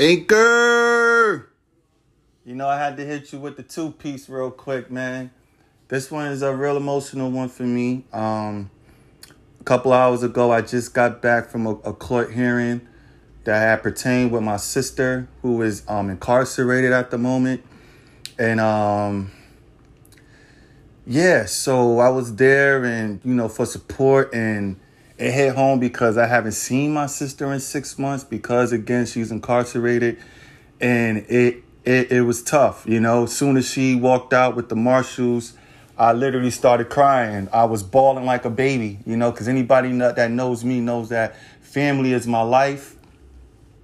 Anchor. 0.00 1.50
You 2.46 2.54
know, 2.54 2.66
I 2.66 2.78
had 2.78 2.96
to 2.96 3.04
hit 3.04 3.34
you 3.34 3.38
with 3.38 3.58
the 3.58 3.62
two 3.62 3.90
piece 3.90 4.30
real 4.30 4.50
quick, 4.50 4.90
man. 4.90 5.30
This 5.88 6.10
one 6.10 6.28
is 6.28 6.40
a 6.40 6.56
real 6.56 6.78
emotional 6.78 7.30
one 7.30 7.50
for 7.50 7.64
me. 7.64 8.06
Um, 8.10 8.70
a 9.60 9.64
couple 9.64 9.92
hours 9.92 10.22
ago, 10.22 10.52
I 10.52 10.62
just 10.62 10.94
got 10.94 11.20
back 11.20 11.50
from 11.50 11.66
a, 11.66 11.72
a 11.80 11.92
court 11.92 12.32
hearing 12.32 12.80
that 13.44 13.58
had 13.58 13.82
pertained 13.82 14.32
with 14.32 14.42
my 14.42 14.56
sister, 14.56 15.28
who 15.42 15.60
is 15.60 15.82
um, 15.86 16.08
incarcerated 16.08 16.92
at 16.92 17.10
the 17.10 17.18
moment. 17.18 17.62
And 18.38 18.58
um, 18.58 19.30
yeah, 21.06 21.44
so 21.44 21.98
I 21.98 22.08
was 22.08 22.36
there 22.36 22.82
and, 22.86 23.20
you 23.22 23.34
know, 23.34 23.50
for 23.50 23.66
support 23.66 24.32
and 24.32 24.80
it 25.20 25.32
hit 25.32 25.54
home 25.54 25.78
because 25.78 26.16
I 26.16 26.26
haven't 26.26 26.52
seen 26.52 26.94
my 26.94 27.06
sister 27.06 27.52
in 27.52 27.60
six 27.60 27.98
months 27.98 28.24
because 28.24 28.72
again 28.72 29.04
she's 29.04 29.30
incarcerated, 29.30 30.18
and 30.80 31.18
it 31.28 31.62
it, 31.84 32.10
it 32.10 32.22
was 32.22 32.42
tough. 32.42 32.84
You 32.88 33.00
know, 33.00 33.24
as 33.24 33.36
soon 33.36 33.56
as 33.58 33.70
she 33.70 33.94
walked 33.94 34.32
out 34.32 34.56
with 34.56 34.70
the 34.70 34.76
marshals, 34.76 35.52
I 35.98 36.14
literally 36.14 36.50
started 36.50 36.88
crying. 36.88 37.48
I 37.52 37.64
was 37.64 37.82
bawling 37.82 38.24
like 38.24 38.46
a 38.46 38.50
baby. 38.50 38.98
You 39.04 39.16
know, 39.16 39.30
because 39.30 39.46
anybody 39.46 39.92
that 39.98 40.30
knows 40.30 40.64
me 40.64 40.80
knows 40.80 41.10
that 41.10 41.36
family 41.60 42.14
is 42.14 42.26
my 42.26 42.42
life. 42.42 42.96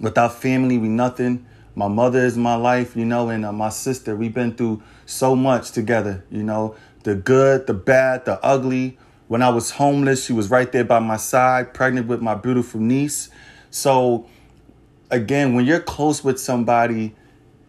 Without 0.00 0.34
family, 0.34 0.76
we 0.76 0.88
nothing. 0.88 1.46
My 1.74 1.88
mother 1.88 2.18
is 2.18 2.36
my 2.36 2.56
life, 2.56 2.94
you 2.94 3.06
know, 3.06 3.30
and 3.30 3.46
uh, 3.46 3.52
my 3.52 3.70
sister. 3.70 4.14
We've 4.14 4.34
been 4.34 4.54
through 4.54 4.82
so 5.06 5.34
much 5.34 5.70
together, 5.70 6.24
you 6.30 6.42
know, 6.42 6.76
the 7.04 7.14
good, 7.14 7.66
the 7.66 7.72
bad, 7.72 8.26
the 8.26 8.38
ugly. 8.44 8.98
When 9.32 9.40
I 9.40 9.48
was 9.48 9.70
homeless, 9.70 10.26
she 10.26 10.34
was 10.34 10.50
right 10.50 10.70
there 10.70 10.84
by 10.84 10.98
my 10.98 11.16
side, 11.16 11.72
pregnant 11.72 12.06
with 12.06 12.20
my 12.20 12.34
beautiful 12.34 12.80
niece. 12.80 13.30
So, 13.70 14.28
again, 15.10 15.54
when 15.54 15.64
you're 15.64 15.80
close 15.80 16.22
with 16.22 16.38
somebody 16.38 17.14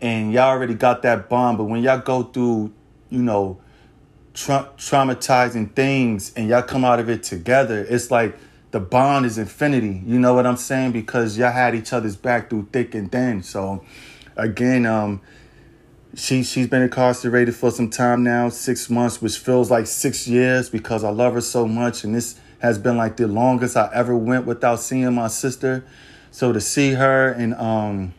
and 0.00 0.32
y'all 0.32 0.48
already 0.48 0.74
got 0.74 1.02
that 1.02 1.28
bond, 1.28 1.58
but 1.58 1.66
when 1.66 1.80
y'all 1.84 2.00
go 2.00 2.24
through, 2.24 2.72
you 3.10 3.22
know, 3.22 3.60
tra- 4.34 4.70
traumatizing 4.76 5.72
things 5.72 6.32
and 6.34 6.48
y'all 6.48 6.62
come 6.62 6.84
out 6.84 6.98
of 6.98 7.08
it 7.08 7.22
together, 7.22 7.86
it's 7.88 8.10
like 8.10 8.36
the 8.72 8.80
bond 8.80 9.24
is 9.24 9.38
infinity. 9.38 10.02
You 10.04 10.18
know 10.18 10.34
what 10.34 10.48
I'm 10.48 10.56
saying? 10.56 10.90
Because 10.90 11.38
y'all 11.38 11.52
had 11.52 11.76
each 11.76 11.92
other's 11.92 12.16
back 12.16 12.50
through 12.50 12.70
thick 12.72 12.92
and 12.96 13.12
thin. 13.12 13.44
So, 13.44 13.84
again, 14.34 14.84
um, 14.84 15.20
she 16.14 16.42
she's 16.42 16.66
been 16.66 16.82
incarcerated 16.82 17.54
for 17.54 17.70
some 17.70 17.88
time 17.88 18.22
now, 18.22 18.48
six 18.48 18.90
months, 18.90 19.22
which 19.22 19.38
feels 19.38 19.70
like 19.70 19.86
six 19.86 20.28
years 20.28 20.68
because 20.68 21.04
I 21.04 21.10
love 21.10 21.34
her 21.34 21.40
so 21.40 21.66
much, 21.66 22.04
and 22.04 22.14
this 22.14 22.38
has 22.60 22.78
been 22.78 22.96
like 22.96 23.16
the 23.16 23.26
longest 23.26 23.76
I 23.76 23.90
ever 23.94 24.16
went 24.16 24.46
without 24.46 24.80
seeing 24.80 25.12
my 25.14 25.28
sister. 25.28 25.84
So 26.30 26.52
to 26.52 26.60
see 26.60 26.92
her 26.92 27.30
and 27.32 27.54
um, 27.54 28.14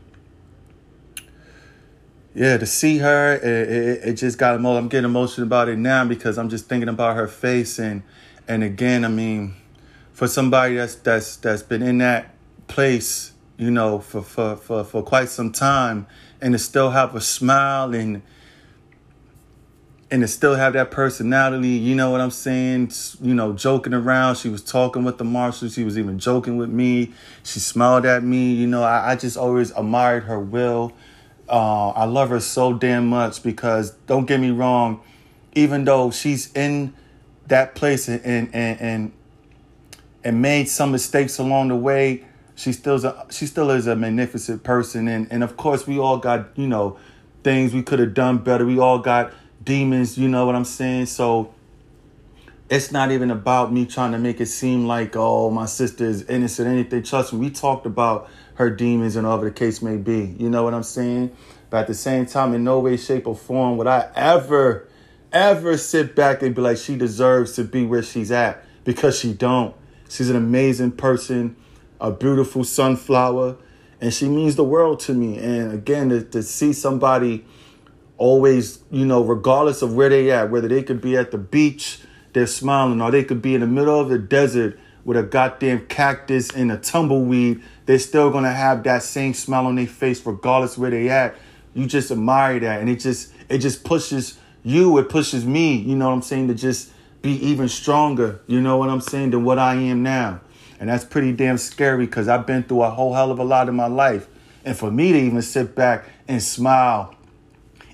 yeah, 2.36 2.58
to 2.58 2.66
see 2.66 2.98
her, 2.98 3.36
it, 3.36 3.44
it, 3.44 4.10
it 4.10 4.14
just 4.16 4.38
got 4.38 4.56
emotional. 4.56 4.78
I'm 4.78 4.88
getting 4.90 5.06
emotional 5.06 5.46
about 5.46 5.70
it 5.70 5.78
now 5.78 6.04
because 6.04 6.38
I'm 6.38 6.50
just 6.50 6.68
thinking 6.68 6.90
about 6.90 7.16
her 7.16 7.28
face 7.28 7.80
and 7.80 8.04
and 8.48 8.64
again, 8.64 9.06
I 9.06 9.08
mean, 9.08 9.54
for 10.12 10.28
somebody 10.28 10.76
that's 10.76 10.96
that's 10.96 11.38
that's 11.38 11.62
been 11.62 11.84
in 11.84 12.00
that 12.00 12.34
place, 12.68 13.34
you 13.58 13.70
know, 13.70 14.00
for 14.00 14.24
for 14.24 14.56
for, 14.56 14.84
for 14.84 15.04
quite 15.04 15.30
some 15.30 15.52
time 15.52 16.08
and 16.44 16.52
to 16.52 16.60
still 16.60 16.92
have 16.92 17.16
a 17.16 17.22
smile 17.22 17.96
and 17.96 18.22
and 20.12 20.22
to 20.22 20.28
still 20.28 20.54
have 20.54 20.74
that 20.74 20.92
personality, 20.92 21.70
you 21.70 21.96
know 21.96 22.12
what 22.12 22.22
I'm 22.22 22.30
saying? 22.30 22.92
You 23.20 23.34
know, 23.34 23.54
joking 23.54 23.96
around. 23.96 24.36
She 24.36 24.50
was 24.50 24.62
talking 24.64 25.04
with 25.04 25.18
the 25.18 25.24
marshals. 25.24 25.74
She 25.74 25.84
was 25.84 25.98
even 25.98 26.20
joking 26.20 26.58
with 26.58 26.70
me. 26.70 27.14
She 27.42 27.60
smiled 27.60 28.06
at 28.06 28.24
me. 28.24 28.54
You 28.54 28.68
know, 28.68 28.84
I, 28.84 29.14
I 29.14 29.16
just 29.16 29.38
always 29.38 29.72
admired 29.72 30.26
her 30.26 30.40
will. 30.40 30.92
Uh, 31.50 31.90
I 31.90 32.04
love 32.04 32.30
her 32.30 32.40
so 32.42 32.74
damn 32.74 33.08
much 33.08 33.42
because 33.42 33.92
don't 34.06 34.26
get 34.26 34.40
me 34.40 34.52
wrong, 34.52 35.02
even 35.54 35.86
though 35.86 36.12
she's 36.12 36.52
in 36.54 36.94
that 37.48 37.74
place 37.74 38.08
and 38.08 38.22
and 38.24 38.54
and 38.54 39.14
and 40.24 40.42
made 40.42 40.70
some 40.70 40.92
mistakes 40.92 41.40
along 41.40 41.70
the 41.70 41.76
way, 41.76 42.26
she 42.56 42.72
still 42.72 43.04
a, 43.06 43.26
she 43.30 43.46
still 43.46 43.72
is 43.72 43.88
a 43.88 43.96
magnificent 43.96 44.64
person. 44.64 45.08
And 45.08 45.28
and 45.32 45.44
of 45.44 45.58
course 45.58 45.88
we 45.88 46.00
all 46.00 46.18
got 46.18 46.50
you 46.56 46.68
know 46.68 46.98
things 47.44 47.74
we 47.74 47.84
could 47.84 48.00
have 48.00 48.14
done 48.14 48.40
better. 48.40 48.66
We 48.66 48.80
all 48.80 49.00
got 49.00 49.34
demons 49.64 50.18
you 50.18 50.28
know 50.28 50.46
what 50.46 50.56
i'm 50.56 50.66
saying? 50.66 51.06
So 51.06 51.54
it's 52.70 52.92
not 52.92 53.12
even 53.12 53.32
about 53.32 53.72
me 53.72 53.86
trying 53.86 54.12
to 54.12 54.18
make 54.18 54.42
it 54.42 54.48
seem 54.48 54.88
like 54.88 55.16
oh 55.16 55.50
my 55.50 55.66
sister 55.66 56.06
is 56.06 56.24
innocent 56.24 56.68
anything. 56.68 57.04
Trust 57.04 57.34
me 57.34 57.40
we 57.40 57.50
talked 57.50 57.86
about 57.86 58.30
her 58.56 58.70
demons 58.70 59.16
and 59.16 59.26
whatever 59.26 59.46
the 59.46 59.52
case 59.52 59.82
may 59.82 59.98
be. 59.98 60.36
You 60.38 60.50
know 60.50 60.64
what 60.64 60.74
i'm 60.74 60.84
saying? 60.84 61.36
But 61.70 61.82
at 61.82 61.88
the 61.88 61.96
same 61.96 62.26
time 62.26 62.54
in 62.54 62.64
no 62.64 62.80
way 62.80 62.98
shape 62.98 63.28
or 63.28 63.36
form 63.36 63.78
would 63.78 63.88
i 63.88 64.10
ever 64.16 64.88
ever 65.32 65.78
sit 65.78 66.16
back 66.16 66.44
and 66.44 66.54
be 66.54 66.62
like 66.62 66.78
she 66.78 66.96
deserves 66.96 67.54
to 67.54 67.64
be 67.64 67.86
where 67.86 68.04
she's 68.04 68.32
at 68.32 68.64
because 68.84 69.18
she 69.18 69.34
don't. 69.34 69.76
She's 70.10 70.30
an 70.30 70.36
amazing 70.36 70.92
person 70.92 71.56
a 72.04 72.12
beautiful 72.12 72.66
sunflower, 72.66 73.56
and 74.02 74.14
she 74.14 74.28
means 74.28 74.58
the 74.58 74.64
world 74.64 75.00
to 75.00 75.14
me. 75.14 75.38
And 75.40 75.74
again, 75.74 76.10
to, 76.10 76.22
to 76.22 76.44
see 76.44 76.74
somebody 76.74 77.46
always, 78.18 78.84
you 78.92 79.06
know, 79.06 79.24
regardless 79.24 79.82
of 79.82 79.96
where 79.96 80.10
they 80.10 80.30
at, 80.30 80.52
whether 80.52 80.68
they 80.68 80.84
could 80.84 81.02
be 81.02 81.16
at 81.16 81.32
the 81.32 81.38
beach, 81.38 82.02
they're 82.34 82.46
smiling, 82.46 83.02
or 83.02 83.10
they 83.10 83.24
could 83.24 83.42
be 83.42 83.56
in 83.56 83.62
the 83.62 83.68
middle 83.68 83.98
of 83.98 84.10
the 84.10 84.20
desert 84.20 84.78
with 85.06 85.18
a 85.18 85.24
goddamn 85.24 85.86
cactus 85.88 86.50
and 86.50 86.72
a 86.72 86.78
tumbleweed, 86.78 87.64
they're 87.86 88.00
still 88.00 88.30
gonna 88.30 88.54
have 88.54 88.84
that 88.84 89.04
same 89.04 89.34
smile 89.34 89.66
on 89.66 89.76
their 89.76 89.88
face 89.88 90.26
regardless 90.26 90.78
where 90.78 90.92
they 90.92 91.10
at. 91.10 91.36
You 91.74 91.88
just 91.88 92.12
admire 92.12 92.60
that, 92.60 92.82
and 92.82 92.90
it 92.90 93.00
just 93.00 93.34
it 93.48 93.60
just 93.60 93.84
pushes 93.86 94.38
you, 94.64 94.98
it 94.98 95.10
pushes 95.10 95.46
me, 95.46 95.76
you 95.78 95.96
know 95.96 96.08
what 96.10 96.16
I'm 96.16 96.22
saying, 96.22 96.50
to 96.50 96.54
just 96.54 96.92
be 97.22 97.32
even 97.48 97.70
stronger, 97.70 98.42
you 98.48 98.60
know 98.60 98.78
what 98.78 98.90
I'm 98.90 99.02
saying, 99.02 99.32
than 99.32 99.46
what 99.46 99.58
I 99.58 99.76
am 99.76 100.04
now. 100.04 100.42
And 100.80 100.90
that's 100.90 101.06
pretty 101.06 101.32
damn 101.32 101.58
scary 101.58 102.06
because 102.06 102.28
I've 102.28 102.46
been 102.46 102.64
through 102.64 102.84
a 102.84 102.90
whole 102.90 103.14
hell 103.14 103.32
of 103.32 103.40
a 103.40 103.44
lot 103.44 103.70
in 103.70 103.76
my 103.76 103.88
life. 103.88 104.28
And 104.66 104.78
for 104.78 104.92
me 104.92 105.12
to 105.12 105.20
even 105.20 105.42
sit 105.42 105.76
back 105.76 106.06
and 106.28 106.42
smile 106.42 107.16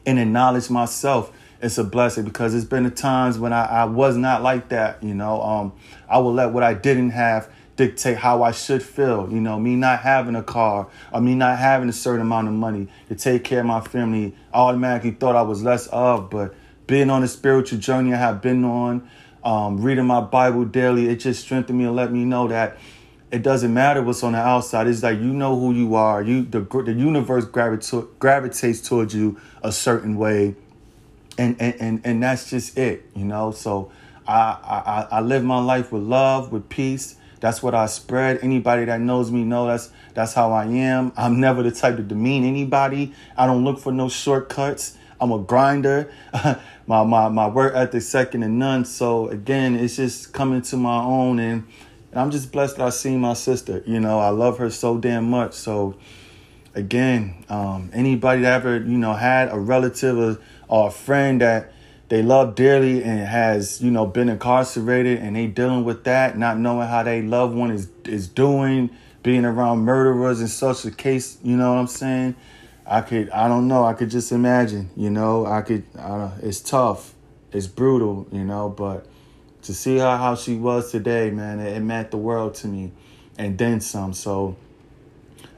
and 0.05 0.19
acknowledge 0.19 0.69
myself, 0.69 1.31
it's 1.61 1.77
a 1.77 1.83
blessing 1.83 2.23
because 2.23 2.55
it's 2.55 2.65
been 2.65 2.83
the 2.83 2.89
times 2.89 3.37
when 3.37 3.51
I, 3.51 3.65
I 3.65 3.85
was 3.85 4.15
not 4.15 4.41
like 4.41 4.69
that. 4.69 5.03
You 5.03 5.13
know, 5.13 5.41
um, 5.41 5.73
I 6.07 6.17
would 6.17 6.31
let 6.31 6.51
what 6.51 6.63
I 6.63 6.73
didn't 6.73 7.11
have 7.11 7.51
dictate 7.75 8.17
how 8.17 8.43
I 8.43 8.51
should 8.51 8.83
feel. 8.83 9.29
You 9.31 9.39
know, 9.39 9.57
me 9.57 9.75
not 9.75 9.99
having 9.99 10.35
a 10.35 10.43
car 10.43 10.87
or 11.13 11.21
me 11.21 11.33
not 11.33 11.57
having 11.57 11.89
a 11.89 11.93
certain 11.93 12.21
amount 12.21 12.49
of 12.49 12.53
money 12.53 12.87
to 13.07 13.15
take 13.15 13.45
care 13.45 13.61
of 13.61 13.65
my 13.65 13.81
family, 13.81 14.35
I 14.53 14.57
automatically 14.57 15.11
thought 15.11 15.35
I 15.35 15.41
was 15.41 15.63
less 15.63 15.87
of. 15.87 16.29
But 16.29 16.53
being 16.87 17.09
on 17.09 17.21
the 17.21 17.27
spiritual 17.27 17.79
journey 17.79 18.13
I 18.13 18.17
have 18.17 18.41
been 18.41 18.65
on, 18.65 19.09
um, 19.43 19.81
reading 19.81 20.05
my 20.05 20.21
Bible 20.21 20.65
daily, 20.65 21.07
it 21.09 21.17
just 21.17 21.41
strengthened 21.41 21.77
me 21.77 21.85
and 21.85 21.95
let 21.95 22.11
me 22.11 22.25
know 22.25 22.47
that 22.47 22.77
it 23.31 23.43
doesn't 23.43 23.73
matter 23.73 24.01
what's 24.01 24.23
on 24.23 24.33
the 24.33 24.39
outside. 24.39 24.87
It's 24.87 25.03
like 25.03 25.19
you 25.19 25.33
know 25.33 25.59
who 25.59 25.73
you 25.73 25.95
are. 25.95 26.21
You 26.21 26.43
the 26.43 26.61
the 26.61 26.93
universe 26.93 27.45
gravita- 27.45 28.07
gravitates 28.17 28.81
towards 28.87 29.13
you 29.13 29.39
a 29.63 29.71
certain 29.71 30.17
way, 30.17 30.55
and 31.37 31.55
and 31.59 31.75
and, 31.79 32.01
and 32.03 32.23
that's 32.23 32.49
just 32.49 32.77
it. 32.77 33.05
You 33.15 33.25
know. 33.25 33.51
So 33.51 33.91
I, 34.27 35.07
I 35.11 35.17
I 35.17 35.21
live 35.21 35.43
my 35.43 35.61
life 35.61 35.91
with 35.91 36.03
love, 36.03 36.51
with 36.51 36.69
peace. 36.69 37.15
That's 37.39 37.63
what 37.63 37.73
I 37.73 37.85
spread. 37.85 38.39
Anybody 38.41 38.85
that 38.85 38.99
knows 38.99 39.31
me 39.31 39.43
know 39.43 39.67
that's 39.67 39.91
that's 40.13 40.33
how 40.33 40.51
I 40.51 40.65
am. 40.65 41.13
I'm 41.15 41.39
never 41.39 41.63
the 41.63 41.71
type 41.71 41.97
to 41.97 42.03
demean 42.03 42.43
anybody. 42.43 43.13
I 43.37 43.45
don't 43.45 43.63
look 43.63 43.79
for 43.79 43.91
no 43.91 44.09
shortcuts. 44.09 44.97
I'm 45.21 45.31
a 45.31 45.39
grinder. 45.39 46.11
my 46.87 47.03
my 47.03 47.29
my 47.29 47.47
work 47.47 47.73
ethic 47.75 48.01
second 48.01 48.41
to 48.41 48.47
none. 48.47 48.85
So 48.85 49.27
again, 49.29 49.75
it's 49.75 49.95
just 49.95 50.33
coming 50.33 50.61
to 50.63 50.77
my 50.77 51.01
own, 51.03 51.39
and, 51.39 51.67
and 52.11 52.19
I'm 52.19 52.31
just 52.31 52.51
blessed 52.51 52.77
that 52.77 52.85
I 52.87 52.89
see 52.89 53.15
my 53.17 53.33
sister. 53.33 53.83
You 53.85 53.99
know, 53.99 54.19
I 54.19 54.29
love 54.29 54.57
her 54.57 54.69
so 54.69 54.97
damn 54.97 55.29
much. 55.29 55.53
So 55.53 55.95
again, 56.73 57.45
um, 57.49 57.89
anybody 57.93 58.41
that 58.43 58.53
ever 58.53 58.77
you 58.77 58.97
know 58.97 59.13
had 59.13 59.51
a 59.51 59.59
relative 59.59 60.17
or, 60.17 60.39
or 60.67 60.87
a 60.87 60.91
friend 60.91 61.41
that 61.41 61.73
they 62.07 62.23
love 62.23 62.55
dearly 62.55 63.03
and 63.03 63.19
has 63.19 63.81
you 63.81 63.91
know 63.91 64.05
been 64.05 64.29
incarcerated 64.29 65.19
and 65.19 65.35
they 65.35 65.47
dealing 65.47 65.83
with 65.83 66.05
that, 66.05 66.37
not 66.37 66.57
knowing 66.57 66.87
how 66.87 67.03
they 67.03 67.21
loved 67.21 67.55
one 67.55 67.71
is 67.71 67.89
is 68.05 68.27
doing, 68.27 68.89
being 69.21 69.45
around 69.45 69.79
murderers 69.79 70.41
in 70.41 70.47
such 70.47 70.85
a 70.85 70.91
case. 70.91 71.37
You 71.43 71.57
know 71.57 71.73
what 71.73 71.79
I'm 71.79 71.87
saying? 71.87 72.35
I 72.91 73.01
could, 73.01 73.29
I 73.29 73.47
don't 73.47 73.67
know, 73.67 73.83
I 73.83 73.93
could 73.93 74.09
just 74.09 74.31
imagine, 74.31 74.89
you 74.95 75.11
know, 75.11 75.45
I 75.45 75.61
could, 75.61 75.83
I 75.95 76.31
it's 76.41 76.59
tough, 76.59 77.13
it's 77.51 77.67
brutal, 77.67 78.27
you 78.31 78.43
know, 78.43 78.67
but 78.67 79.05
to 79.61 79.75
see 79.75 79.99
her 79.99 80.17
how 80.17 80.33
she 80.33 80.55
was 80.55 80.91
today, 80.91 81.29
man, 81.29 81.59
it, 81.59 81.77
it 81.77 81.81
meant 81.81 82.09
the 82.09 82.17
world 82.17 82.55
to 82.55 82.67
me 82.67 82.91
and 83.37 83.59
then 83.59 83.79
some. 83.79 84.13
So 84.13 84.57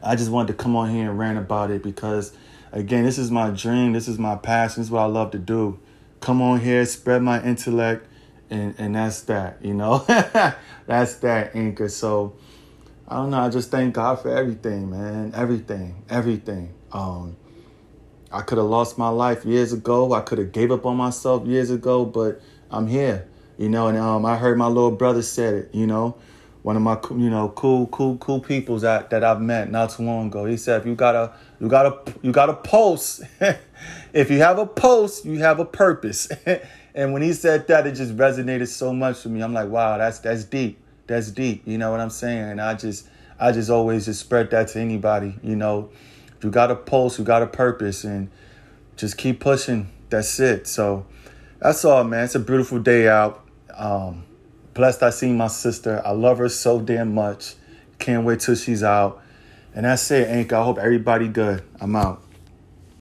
I 0.04 0.18
just 0.18 0.30
wanted 0.30 0.57
to 0.57 0.62
come 0.62 0.75
on 0.75 0.89
here 0.89 1.10
and 1.10 1.18
rant 1.18 1.38
about 1.38 1.72
it 1.72 1.81
because, 1.81 2.33
again, 2.74 3.06
this 3.06 3.18
is 3.18 3.31
my 3.31 3.50
dream, 3.50 3.94
this 3.94 4.10
is 4.10 4.19
my 4.19 4.36
passion, 4.36 4.81
this 4.81 4.88
is 4.88 4.92
what 4.92 5.04
I 5.04 5.06
love 5.06 5.31
to 5.31 5.39
do. 5.39 5.80
Come 6.19 6.42
on 6.42 6.60
here, 6.60 6.86
spread 6.86 7.22
my 7.22 7.42
intellect, 7.42 8.07
and, 8.50 8.75
and 8.78 8.94
that's 8.94 9.22
that, 9.22 9.63
you 9.63 9.74
know, 9.74 10.00
that's 10.86 11.16
that 11.16 11.56
anchor. 11.56 11.88
So, 11.88 12.36
I 13.07 13.16
don't 13.16 13.30
know. 13.30 13.39
I 13.39 13.50
just 13.50 13.72
thank 13.72 13.94
God 13.94 14.22
for 14.22 14.30
everything, 14.36 14.89
man. 14.89 15.31
Everything, 15.33 16.04
everything. 16.10 16.74
Um, 16.94 17.36
I 18.32 18.42
could 18.42 18.58
have 18.58 18.68
lost 18.68 18.98
my 18.98 19.10
life 19.10 19.46
years 19.46 19.74
ago. 19.74 20.14
I 20.14 20.22
could 20.22 20.38
have 20.38 20.52
gave 20.52 20.72
up 20.72 20.86
on 20.86 20.96
myself 20.96 21.46
years 21.46 21.70
ago, 21.70 22.06
but 22.06 22.42
I'm 22.70 22.88
here, 22.88 23.28
you 23.58 23.68
know. 23.68 23.88
And 23.88 23.98
um, 23.98 24.26
I 24.26 24.38
heard 24.38 24.58
my 24.58 24.68
little 24.68 24.92
brother 24.92 25.22
said 25.22 25.54
it, 25.54 25.70
you 25.74 25.86
know, 25.86 26.16
one 26.64 26.78
of 26.78 26.82
my 26.82 26.98
you 27.12 27.30
know 27.30 27.50
cool, 27.50 27.88
cool, 27.88 28.18
cool 28.18 28.40
peoples 28.40 28.84
that 28.84 29.10
that 29.10 29.24
I've 29.24 29.42
met 29.42 29.70
not 29.70 29.90
too 29.90 30.04
long 30.04 30.28
ago. 30.28 30.46
He 30.46 30.56
said, 30.56 30.80
if 30.80 30.88
you 30.88 30.96
got 30.96 31.16
a, 31.16 31.34
you 31.60 31.68
got 31.68 31.86
a, 31.86 32.14
you 32.22 32.32
got 32.32 32.50
a 32.50 32.54
pulse. 32.54 33.22
if 34.14 34.32
you 34.32 34.40
have 34.40 34.60
a 34.60 34.66
pulse, 34.66 35.26
you 35.26 35.40
have 35.40 35.60
a 35.60 35.66
purpose. 35.66 36.30
and 36.96 37.12
when 37.12 37.22
he 37.22 37.34
said 37.34 37.68
that, 37.68 37.86
it 37.86 37.94
just 37.94 38.16
resonated 38.16 38.68
so 38.70 38.94
much 38.94 39.26
with 39.26 39.34
me. 39.34 39.42
I'm 39.42 39.54
like, 39.54 39.70
wow, 39.70 39.98
that's 39.98 40.20
that's 40.20 40.46
deep. 40.46 40.80
That's 41.08 41.32
deep. 41.32 41.64
You 41.66 41.78
know 41.78 41.92
what 41.92 42.00
I'm 42.00 42.10
saying? 42.10 42.52
And 42.52 42.62
I 42.62 42.76
just, 42.76 43.10
I 43.38 43.52
just 43.52 43.70
always 43.70 44.06
just 44.06 44.22
spread 44.22 44.52
that 44.52 44.70
to 44.70 44.80
anybody. 44.80 45.36
You 45.44 45.58
know 45.58 45.90
you 46.44 46.50
got 46.50 46.72
a 46.72 46.76
pulse, 46.76 47.20
you 47.20 47.26
got 47.26 47.42
a 47.42 47.48
purpose, 47.48 48.04
and 48.04 48.30
just 48.98 49.18
keep 49.18 49.40
pushing. 49.40 49.90
That's 50.10 50.40
it. 50.40 50.68
So 50.68 51.06
that's 51.60 51.86
all, 51.86 52.04
man. 52.04 52.26
It's 52.26 52.36
a 52.36 52.40
beautiful 52.40 52.80
day 52.80 53.08
out. 53.08 53.46
Um, 53.76 54.24
blessed 54.74 55.04
I 55.04 55.10
see 55.10 55.32
my 55.32 55.48
sister. 55.48 56.02
I 56.06 56.12
love 56.12 56.38
her 56.40 56.50
so 56.50 56.80
damn 56.80 57.14
much. 57.14 57.56
Can't 58.00 58.26
wait 58.26 58.40
till 58.40 58.56
she's 58.56 58.84
out. 58.84 59.22
And 59.74 59.86
that's 59.86 60.10
it, 60.12 60.28
Anchor. 60.28 60.56
I 60.56 60.64
hope 60.64 60.78
everybody 60.78 61.28
good. 61.28 61.64
I'm 61.80 61.96
out. 61.96 62.22